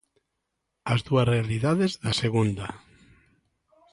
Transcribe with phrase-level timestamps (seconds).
[0.93, 2.67] As dúas realidades da Segunda.